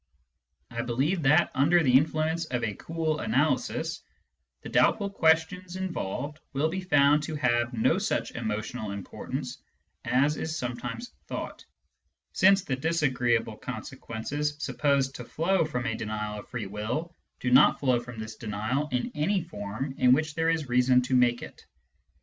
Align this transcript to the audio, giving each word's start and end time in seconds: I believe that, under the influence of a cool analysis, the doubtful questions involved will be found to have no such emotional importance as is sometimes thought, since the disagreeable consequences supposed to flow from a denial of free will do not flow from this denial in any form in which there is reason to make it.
I 0.71 0.81
believe 0.81 1.21
that, 1.21 1.51
under 1.53 1.83
the 1.83 1.95
influence 1.95 2.45
of 2.45 2.63
a 2.63 2.73
cool 2.73 3.19
analysis, 3.19 4.01
the 4.61 4.69
doubtful 4.69 5.11
questions 5.11 5.75
involved 5.75 6.39
will 6.53 6.69
be 6.69 6.81
found 6.81 7.21
to 7.21 7.35
have 7.35 7.71
no 7.75 7.99
such 7.99 8.31
emotional 8.31 8.93
importance 8.93 9.59
as 10.03 10.37
is 10.37 10.57
sometimes 10.57 11.11
thought, 11.27 11.63
since 12.33 12.63
the 12.63 12.75
disagreeable 12.75 13.57
consequences 13.57 14.55
supposed 14.57 15.13
to 15.17 15.23
flow 15.23 15.65
from 15.65 15.85
a 15.85 15.93
denial 15.93 16.39
of 16.39 16.47
free 16.49 16.65
will 16.65 17.15
do 17.39 17.51
not 17.51 17.79
flow 17.79 17.99
from 17.99 18.17
this 18.17 18.37
denial 18.37 18.89
in 18.91 19.11
any 19.13 19.43
form 19.43 19.93
in 19.99 20.13
which 20.13 20.33
there 20.33 20.49
is 20.49 20.67
reason 20.67 21.03
to 21.03 21.15
make 21.15 21.43
it. 21.43 21.63